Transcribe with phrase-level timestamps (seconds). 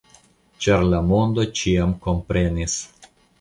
[0.65, 2.81] Ĉar la mondo ĉiam komprenis.